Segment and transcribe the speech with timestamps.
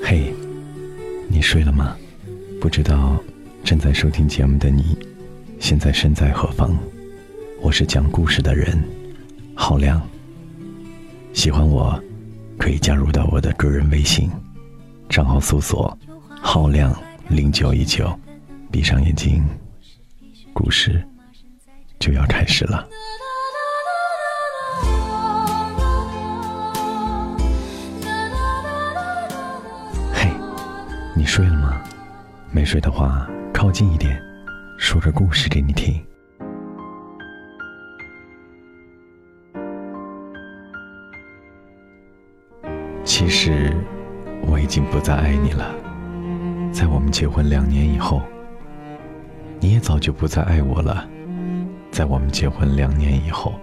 [0.00, 0.32] 嘿，
[1.28, 1.96] 你睡了吗？
[2.60, 3.20] 不知道
[3.64, 4.96] 正在收听节目的你，
[5.58, 6.76] 现在身在何方？
[7.60, 8.80] 我是讲故事的人，
[9.56, 10.00] 浩亮。
[11.32, 12.00] 喜欢我，
[12.58, 14.30] 可以加入到我的个人微信，
[15.08, 15.96] 账号搜索
[16.40, 16.96] “浩亮
[17.28, 18.16] 零九一九”，
[18.70, 19.44] 闭上眼睛，
[20.52, 21.02] 故事
[21.98, 22.88] 就要开始了。
[31.22, 31.80] 你睡了吗？
[32.50, 34.20] 没睡的话，靠近一点，
[34.76, 36.04] 说个故事给你听。
[43.04, 43.72] 其实
[44.48, 45.72] 我已经不再爱你了，
[46.72, 48.20] 在我们结婚两年以后，
[49.60, 51.08] 你也早就不再爱我了，
[51.92, 53.54] 在我们结婚两年以后，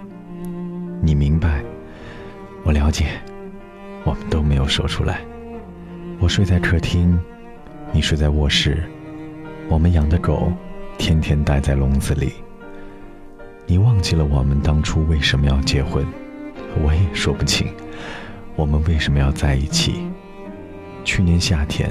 [1.01, 1.61] 你明白，
[2.63, 3.19] 我了解，
[4.05, 5.19] 我们都没有说出来。
[6.21, 7.19] 我睡在客厅。
[7.91, 8.83] 你睡在卧室，
[9.67, 10.53] 我们养的狗
[10.97, 12.33] 天天待在笼子里。
[13.65, 16.05] 你忘记了我们当初为什么要结婚？
[16.83, 17.67] 我也说不清，
[18.55, 19.95] 我们为什么要在一起？
[21.03, 21.89] 去年夏天，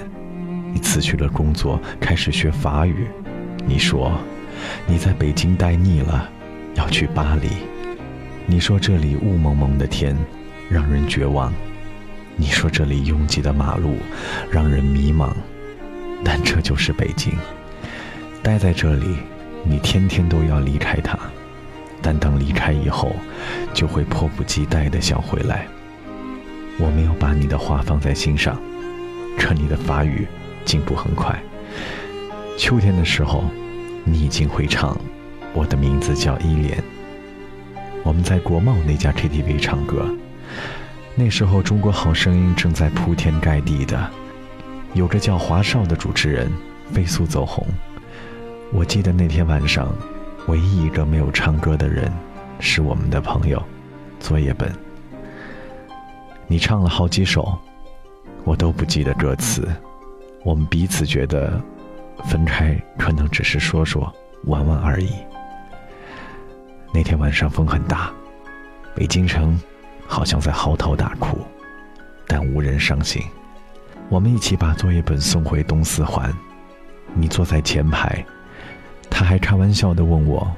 [0.73, 3.09] 你辞去了工作，开始学法语。
[3.67, 4.13] 你说
[4.87, 6.31] 你在北京待腻了，
[6.75, 7.49] 要去巴黎。
[8.47, 10.17] 你说这里雾蒙蒙的天
[10.71, 11.53] 让人绝望。
[12.37, 13.97] 你说这里拥挤的马路
[14.49, 15.33] 让人迷茫。
[16.25, 17.33] 但这就是北京，
[18.43, 19.17] 待在这里，
[19.65, 21.19] 你天天都要离开它，
[22.03, 23.15] 但等离开以后，
[23.73, 25.67] 就会迫不及待的想回来。
[26.79, 28.61] 我没有把你的话放在心上，
[29.39, 30.27] 可你的法语
[30.65, 31.37] 进步很快。
[32.57, 33.45] 秋天的时候，
[34.05, 34.95] 你已经会唱
[35.55, 36.79] 《我的名字叫依莲》。
[38.03, 40.09] 我们在国贸那家 KTV 唱歌，
[41.15, 44.11] 那时候《中国好声音》正在铺天盖地的。
[44.95, 46.51] 有个叫华少的主持人
[46.93, 47.67] 飞速走红。
[48.73, 49.95] 我记得那天晚上，
[50.47, 52.13] 唯一一个没有唱歌的人
[52.61, 53.63] 是我们的朋友
[54.19, 54.73] 作业本。
[56.47, 57.59] 你唱了好几首，
[58.45, 59.69] 我都不记得歌词。
[60.45, 61.61] 我们彼此觉得
[62.25, 64.11] 分开可能只是说说
[64.45, 65.11] 玩玩而已。
[66.93, 68.11] 那天晚上风很大，
[68.95, 69.61] 北京城
[70.07, 71.39] 好像在嚎啕大哭，
[72.27, 73.23] 但无人伤心。
[74.11, 76.33] 我们一起把作业本送回东四环，
[77.15, 78.25] 你坐在前排，
[79.11, 80.51] 他还开玩笑的问我，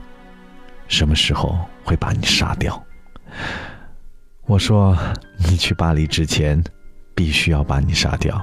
[0.86, 2.80] 什么时候会把你杀掉？
[4.46, 4.96] 我说，
[5.36, 6.62] 你去巴黎之前，
[7.12, 8.40] 必须要把你杀掉。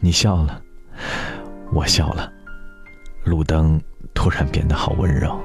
[0.00, 0.60] 你笑了，
[1.72, 2.30] 我笑了，
[3.24, 3.80] 路灯
[4.12, 5.40] 突然变得好温柔。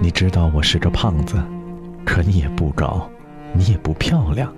[0.00, 1.40] 你知道我是个胖子，
[2.04, 3.08] 可你也不高，
[3.52, 4.52] 你也不漂亮，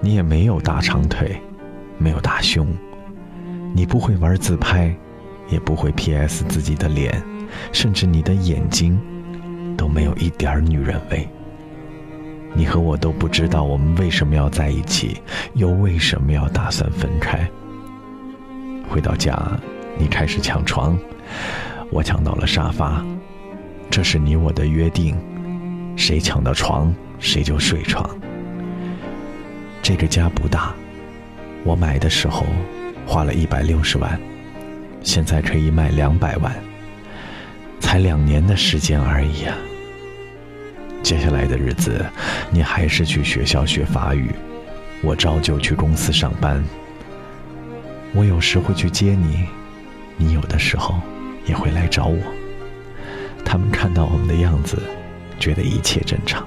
[0.00, 1.40] 你也没有大长腿。
[1.98, 2.66] 没有大胸，
[3.74, 4.94] 你不会玩自拍，
[5.48, 7.22] 也不会 P.S 自己的脸，
[7.72, 9.00] 甚至你的眼睛
[9.76, 11.28] 都没有一点女人味。
[12.54, 15.20] 你和我都不知道我们为什么要在一起，
[15.54, 17.48] 又为什么要打算分开。
[18.88, 19.36] 回到家，
[19.98, 20.96] 你开始抢床，
[21.90, 23.04] 我抢到了沙发，
[23.90, 25.16] 这是你我的约定，
[25.96, 28.08] 谁抢到床谁就睡床。
[29.82, 30.74] 这个家不大。
[31.64, 32.44] 我买的时候
[33.06, 34.20] 花了一百六十万，
[35.02, 36.54] 现在可以卖两百万，
[37.80, 39.56] 才两年的时间而已啊！
[41.02, 42.04] 接下来的日子，
[42.50, 44.30] 你还是去学校学法语，
[45.02, 46.62] 我照旧去公司上班。
[48.12, 49.46] 我有时会去接你，
[50.18, 51.00] 你有的时候
[51.46, 52.18] 也会来找我。
[53.42, 54.78] 他们看到我们的样子，
[55.40, 56.46] 觉得一切正常。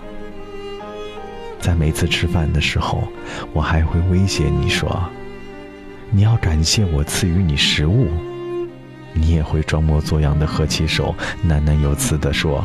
[1.59, 3.07] 在每次吃饭的时候，
[3.53, 5.09] 我还会威胁你说
[6.11, 8.07] ：“你要感谢我赐予你食物。”
[9.13, 11.15] 你也会装模作样的合起手，
[11.47, 12.63] 喃喃有词地说：“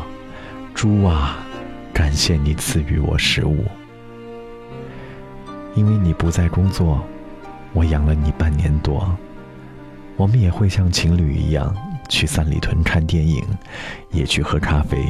[0.75, 1.39] 猪啊，
[1.91, 3.65] 感谢你赐予我食物。”
[5.73, 7.03] 因为你不在工作，
[7.73, 9.17] 我养了你半年多。
[10.15, 11.75] 我们也会像情侣一样
[12.07, 13.43] 去三里屯看电影，
[14.11, 15.03] 也去喝咖啡。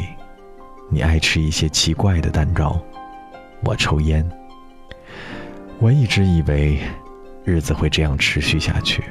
[0.89, 2.81] 你爱吃一些奇怪的蛋糕。
[3.63, 4.27] 我抽烟。
[5.79, 6.79] 我一直以为
[7.43, 9.03] 日子会这样持续下去，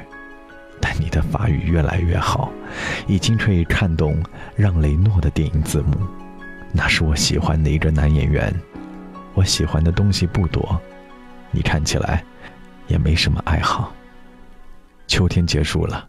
[0.79, 2.51] 但你的法语越来越好，
[3.07, 4.23] 已经可以看懂
[4.55, 5.95] 让雷诺的电影字幕。
[6.71, 8.53] 那是我喜欢的一个男演员。
[9.35, 10.79] 我喜欢的东西不多，
[11.49, 12.23] 你看起来
[12.87, 13.91] 也没什么爱好。
[15.07, 16.07] 秋天结束了，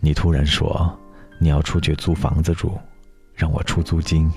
[0.00, 0.98] 你突然说
[1.38, 2.78] 你要出去租房子住，
[3.34, 4.30] 让我出租金，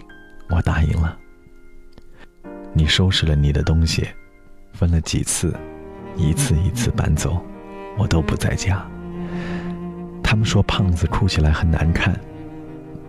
[0.50, 1.18] 我答应了。
[2.77, 4.06] 你收拾了你的东西，
[4.74, 5.56] 分了几次
[6.18, 7.42] 一次一次搬走，
[7.98, 8.86] 我都不在家。
[10.22, 12.13] 他们说胖子哭起来很难看，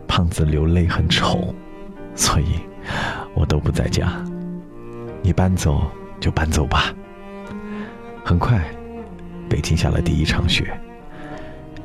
[0.06, 1.52] 胖子流泪很丑，
[2.14, 2.60] 所以，
[3.34, 4.24] 我都不在家。
[5.20, 5.90] 你搬走
[6.20, 6.94] 就搬走吧。
[8.24, 8.64] 很快，
[9.48, 10.78] 北京下了第一场雪。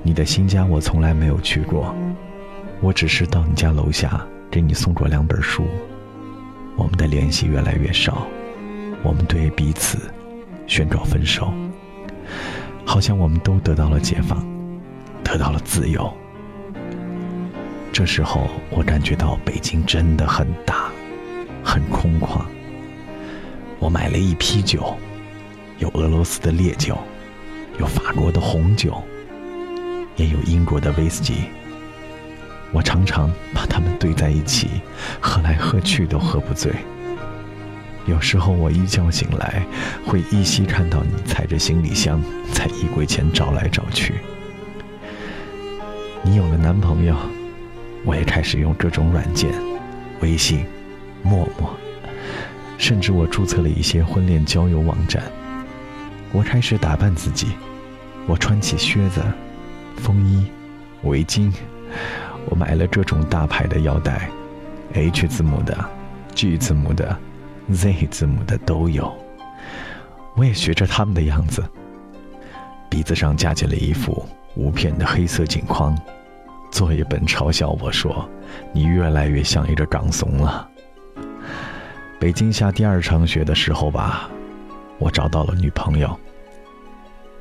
[0.04, 1.96] 你的新家我从来没有去过，
[2.80, 5.66] 我只是到你家楼下给你送过两本书。
[6.76, 8.28] 我们的联系越来越少，
[9.04, 10.12] 我们对彼此
[10.68, 11.54] 宣告分手，
[12.86, 14.50] 好像我们都得到了解放。
[15.24, 16.12] 得到了自由。
[17.94, 20.90] 这时候，我感觉到北京真的很大，
[21.64, 22.42] 很空旷。
[23.80, 24.98] 我买了一批酒，
[25.78, 26.98] 有俄罗斯的烈酒，
[27.80, 29.02] 有法国的红酒，
[30.18, 31.46] 也有英国的威士忌。
[32.72, 34.82] 我常常把它们堆在一起，
[35.20, 36.72] 喝来喝去都喝不醉。
[38.08, 39.64] 有时候我一觉醒来，
[40.06, 42.22] 会依稀看到你踩着行李箱
[42.52, 44.16] 在衣柜前找来找去。
[46.24, 47.16] 你有了男朋友，
[48.06, 49.52] 我也开始用各种软件，
[50.22, 50.66] 微信、
[51.22, 51.76] 陌陌，
[52.78, 55.24] 甚至我注册了一些婚恋交友网站。
[56.32, 57.48] 我开始打扮自己，
[58.26, 59.22] 我穿起靴子、
[59.98, 60.48] 风衣、
[61.04, 61.52] 围巾，
[62.50, 64.30] 我买了这种大牌的腰带
[64.94, 65.78] ，H 字母的、
[66.34, 67.18] G 字母的、
[67.72, 69.14] Z 字母的都有。
[70.36, 71.64] 我也学着他们的样子，
[72.90, 74.26] 鼻子上架起了一副。
[74.56, 75.98] 无片的黑色镜框，
[76.72, 78.30] 作业本嘲笑我说
[78.76, 80.70] ：“你越来越像一个港怂了。”
[82.20, 84.30] 北京下第二场雪的时候吧，
[85.00, 86.20] 我找到了女朋友。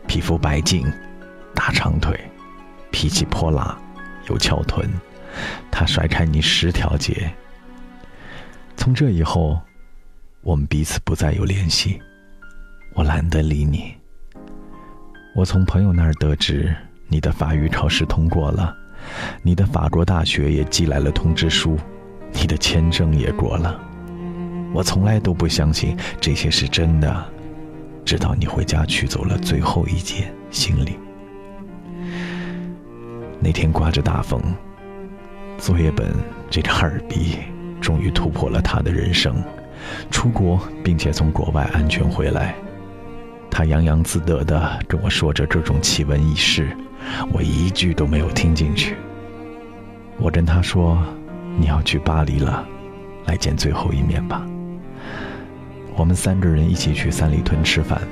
[0.07, 0.87] 皮肤白净，
[1.53, 2.17] 大长腿，
[2.93, 3.77] 脾气泼辣，
[4.31, 4.89] 有翘臀，
[5.71, 7.31] 他甩开你十条街。
[8.77, 9.61] 从这以后，
[10.41, 12.01] 我们彼此不再有联系，
[12.95, 13.93] 我懒得理你。
[15.35, 16.75] 我从朋友那儿得知。
[17.13, 18.73] 你的法语考试通过了，
[19.43, 21.77] 你的法国大学也寄来了通知书，
[22.33, 23.81] 你的签证也过了。
[24.73, 27.29] 我从来都不相信这些是真的，
[28.05, 30.97] 直到你回家取走了最后一件行李。
[33.41, 34.41] 那天刮着大风，
[35.57, 36.15] 作业本
[36.51, 37.39] 这个二逼
[37.81, 39.43] 终于突破了他的人生，
[40.11, 42.55] 出国并且从国外安全回来。
[43.51, 46.69] 他洋洋自得地跟我说着各种奇闻异事。
[47.33, 48.95] 我一句都没有听进去。
[50.19, 51.03] 我跟他说
[51.59, 52.65] ：“你要去巴黎了，
[53.25, 54.47] 来见最后一面吧。”
[55.97, 58.03] 我们三个人一起去三里屯吃饭，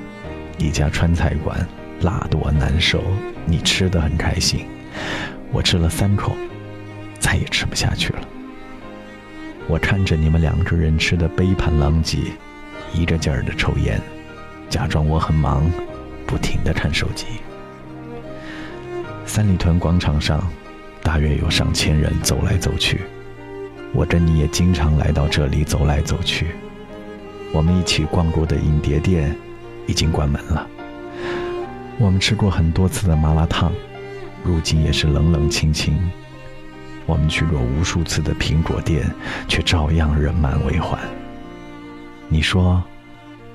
[0.56, 1.68] 一家川菜馆，
[2.00, 3.02] 辣得我难受。
[3.44, 4.66] 你吃的很开心，
[5.50, 6.36] 我吃了三口，
[7.18, 8.20] 再也吃不下去了。
[9.66, 12.18] 我看着你们两个人吃的杯盘狼藉，
[12.94, 14.00] 一个劲儿的抽烟，
[14.70, 15.70] 假装我很忙，
[16.26, 17.26] 不停的看手机。
[19.26, 20.50] 三里屯广场上，
[21.02, 23.02] 大约有上千人走来走去。
[23.92, 26.46] 我跟你也经常来到这里走来走去。
[27.52, 29.34] 我们一起逛过的影碟店
[29.86, 30.66] 已经关门了。
[31.98, 33.72] 我们吃过很多次的麻辣烫，
[34.44, 35.98] 如今也是冷冷清清。
[37.06, 39.10] 我们去过无数次的苹果店，
[39.48, 41.00] 却照样人满为患。
[42.28, 42.82] 你说，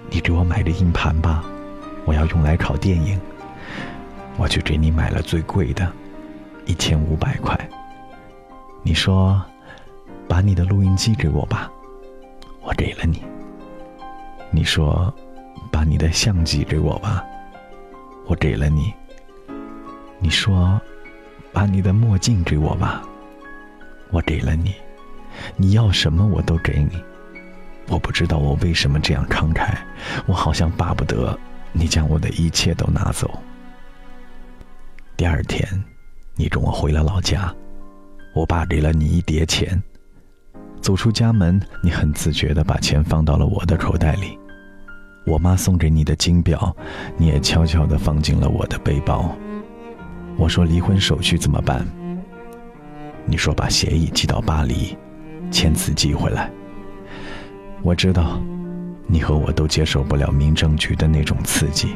[0.09, 1.43] 你给我买个硬盘吧，
[2.05, 3.19] 我要用来拷电影。
[4.37, 5.91] 我去给你买了最贵的，
[6.65, 7.55] 一千五百块。
[8.81, 9.39] 你说，
[10.27, 11.71] 把你的录音机给我吧，
[12.61, 13.21] 我给了你。
[14.49, 15.13] 你说，
[15.71, 17.23] 把你的相机给我吧，
[18.25, 18.91] 我给了你。
[20.23, 20.81] 你说，
[21.51, 23.03] 把你的墨镜给我吧，
[24.09, 24.73] 我给了你。
[25.57, 27.03] 你要什么我都给你。
[27.89, 29.75] 我不知道我为什么这样慷慨，
[30.25, 31.37] 我好像巴不得
[31.73, 33.37] 你将我的一切都拿走。
[35.17, 35.67] 第二天，
[36.35, 37.53] 你跟我回了老家，
[38.33, 39.83] 我爸给了你一叠钱。
[40.79, 44.39] 走出家门，你很自觉地把钱放到了我的口袋里。
[45.25, 46.73] 我妈送给你的金表，
[47.17, 49.35] 你也悄悄地放进了我的背包。
[50.37, 51.85] 我说离婚手续怎么办？
[53.25, 54.97] 你说把协议寄到巴黎，
[55.49, 56.51] 签字寄回来。
[57.81, 58.41] 我知道，
[59.07, 61.95] 你和我都接受不了民政局的那种刺激。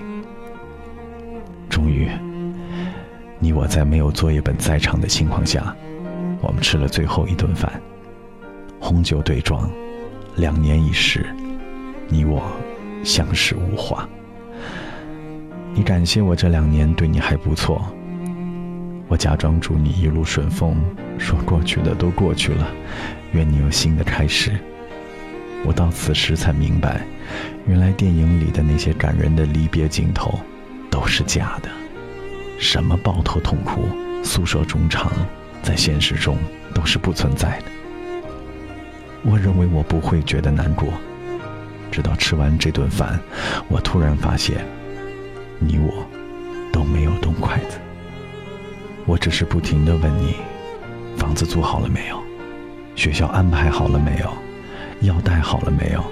[1.70, 2.10] 终于。
[3.40, 5.76] 你我在没有作业本在场的情况下，
[6.42, 7.72] 我们吃了最后一顿饭，
[8.80, 9.70] 红酒对撞，
[10.38, 11.24] 两年已逝，
[12.08, 12.42] 你我
[13.04, 14.10] 相识无话。
[15.72, 17.86] 你感谢我这两年对你还不错，
[19.08, 20.76] 我假装祝你一路顺风，
[21.18, 22.68] 说过去的都过去了，
[23.32, 24.52] 愿你有新的开始。
[25.66, 27.02] 我到此时才明白，
[27.66, 30.40] 原来电影里的那些感人的离别镜头
[30.90, 31.70] 都是假的，
[32.60, 33.88] 什么抱头痛哭、
[34.24, 35.12] 诉说衷肠，
[35.64, 36.38] 在现实中
[36.74, 37.66] 都是不存在的。
[39.24, 40.94] 我认为我不会觉得难过，
[41.92, 43.20] 直到吃完这顿饭，
[43.70, 44.66] 我突然发现，
[45.60, 46.06] 你我
[46.72, 47.80] 都没有动筷子。
[49.08, 50.36] 我只是不停地问你：
[51.16, 52.22] 房子租好了没有？
[52.94, 54.30] 学校安排好了没有？
[55.08, 56.04] 药带好了没有？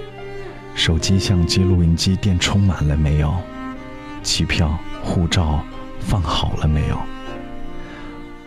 [0.75, 3.33] 手机、相机、录音机电充满了没有？
[4.23, 5.59] 机票、护照
[5.99, 6.97] 放好了没有？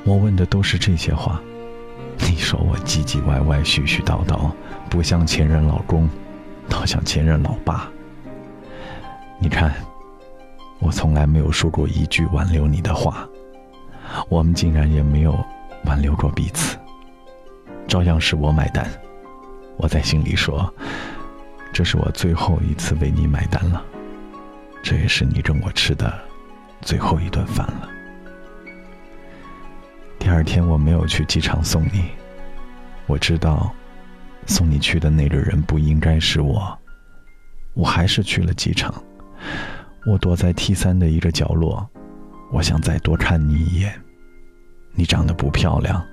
[0.05, 1.39] 我问的都是这些话。
[2.21, 4.51] 你说我唧唧歪歪、絮絮叨叨，
[4.89, 6.09] 不像前任老公，
[6.71, 7.87] 倒像前任老爸。
[9.39, 9.75] 你看，
[10.79, 13.29] 我从来没有说过一句挽留你的话，
[14.29, 15.39] 我们竟然也没有
[15.85, 16.77] 挽留过彼此，
[17.87, 18.87] 照样是我买单。
[19.77, 20.73] 我在心里说
[21.73, 23.85] ：“这是我最后一次为你买单了，
[24.83, 26.13] 这也是你跟我吃的
[26.83, 27.89] 最后一顿饭了。”
[30.19, 32.07] 第二天我没有去机场送你，
[33.07, 33.73] 我知道
[34.47, 36.77] 送你去的那个人不应该是我，
[37.75, 38.93] 我还是去了机场。
[40.07, 41.89] 我躲在 T 三的一个角落，
[42.51, 43.93] 我想再多看你一眼。
[44.93, 46.05] 你长得不漂亮，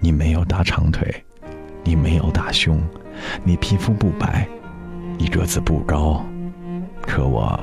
[0.00, 1.24] 你没有大长腿。
[1.84, 2.80] 你没有大胸，
[3.42, 4.46] 你皮肤不白，
[5.18, 6.24] 你个子不高，
[7.00, 7.58] 可我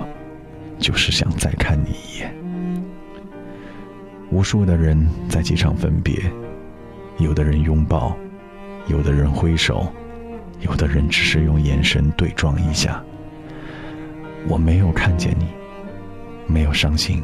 [0.78, 2.36] 就是想再看你一眼。
[4.30, 6.22] 无数的人在机场分别，
[7.18, 8.13] 有的人拥抱，
[8.88, 9.88] 有的人挥手，
[10.60, 13.01] 有的人只是用眼神对撞一下。
[14.50, 15.48] 我没有看见你，
[16.46, 17.24] 没有伤心。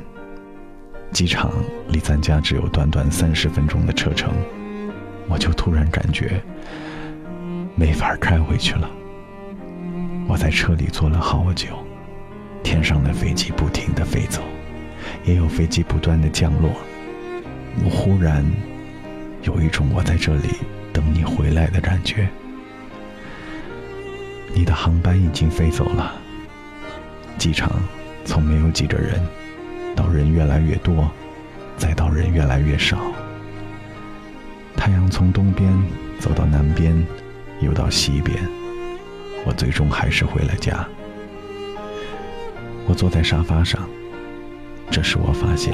[1.16, 1.50] 机场
[1.88, 4.34] 离咱家只有短短三十分钟的车程。
[5.30, 6.44] 我就突然感觉
[7.74, 8.92] 没法开回去了。
[10.28, 11.70] 我在车里坐了好久，
[12.64, 14.42] 天上的飞机不停地飞走，
[15.24, 16.70] 也有飞机不断的降落。
[17.86, 18.46] 我忽然
[19.44, 20.50] 有一种我在这里
[20.92, 22.28] 等你回来的感觉。
[24.54, 26.14] 你的航班已经飞走了，
[27.38, 27.72] 机场
[28.26, 29.18] 从没有几个人，
[29.96, 31.10] 到人越来越多，
[31.78, 32.98] 再到人越来越少。
[34.76, 35.74] 太阳从东边
[36.20, 36.96] 走到南边，
[37.62, 38.38] 又到西边，
[39.46, 40.86] 我最终还是回了家。
[42.88, 43.82] 我坐在沙发上，
[44.92, 45.74] 这时我发现，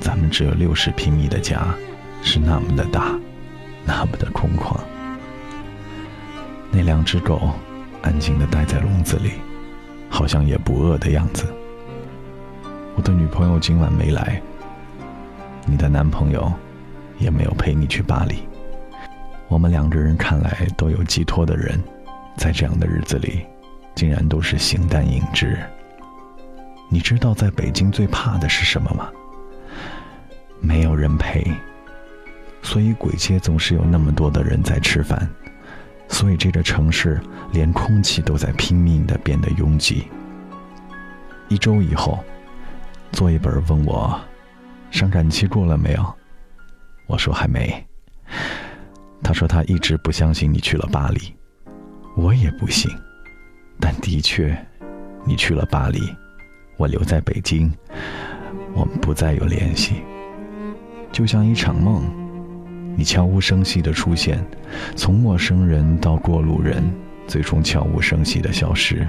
[0.00, 1.74] 咱们只有六十平米的家，
[2.22, 3.16] 是那么的大，
[3.84, 4.76] 那么的空旷。
[6.70, 7.50] 那两只狗
[8.00, 9.32] 安静地待在笼子里，
[10.08, 11.46] 好像也不饿的样子。
[12.96, 14.40] 我的女朋友今晚没来，
[15.66, 16.52] 你的男朋友。
[17.18, 18.42] 也没有陪你去巴黎。
[19.46, 21.80] 我们两个人看来都有寄托的人，
[22.36, 23.46] 在这样的日子里，
[23.94, 25.56] 竟然都是形单影只。
[26.88, 29.08] 你知道在北京最怕的是什么吗？
[30.58, 31.46] 没有人陪。
[32.60, 35.28] 所以鬼街总是有那么多的人在吃饭，
[36.08, 37.20] 所以这个城市
[37.52, 40.08] 连空气都在拼命的变得拥挤。
[41.48, 42.18] 一周以后，
[43.12, 44.18] 作一本问我，
[44.90, 46.14] 伤感期过了没有？
[47.06, 47.72] 我说还没。
[49.22, 51.20] 他说他一直不相信你去了巴黎，
[52.16, 52.90] 我也不信。
[53.78, 54.56] 但的确，
[55.24, 56.00] 你去了巴黎，
[56.78, 57.70] 我留在北京，
[58.72, 59.96] 我们不再有联系，
[61.12, 62.02] 就像一场梦。
[62.96, 64.44] 你悄无声息的出现，
[64.96, 66.82] 从陌生人到过路人，
[67.26, 69.06] 最终悄无声息的消失。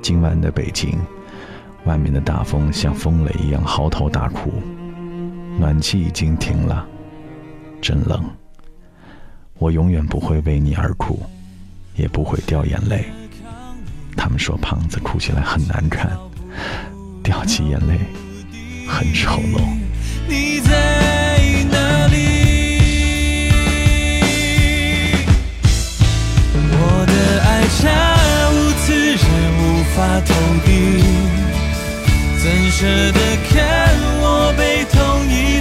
[0.00, 0.98] 今晚的北京，
[1.84, 4.52] 外面的大风像风雷一样嚎啕大哭。
[5.58, 6.86] 暖气已经停了，
[7.80, 8.24] 真冷。
[9.58, 11.22] 我永远不会为你而哭，
[11.94, 13.04] 也不会掉眼泪。
[14.16, 16.10] 他们说胖子哭起来很难看，
[17.22, 17.98] 掉起眼泪
[18.88, 19.60] 很丑陋。
[20.28, 20.70] 你在
[21.70, 22.16] 哪里？
[26.54, 27.12] 我的
[27.42, 27.80] 爱悄
[28.52, 29.20] 无此人
[29.58, 29.60] 无
[29.94, 30.32] 法投
[30.64, 30.70] 递，
[32.42, 33.88] 怎舍得看
[34.20, 35.30] 我被痛？
[35.30, 35.60] 一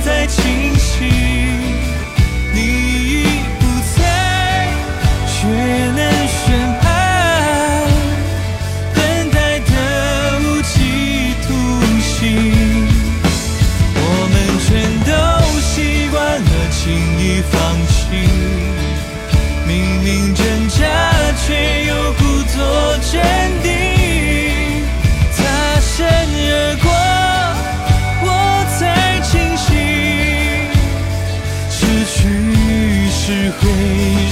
[32.28, 33.70] 于是会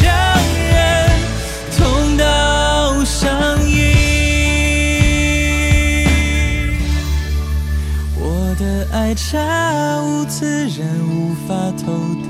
[0.04, 0.12] 让
[0.72, 0.74] 人
[1.78, 3.80] 痛到上瘾。
[8.18, 11.94] 我的爱差无自然无法投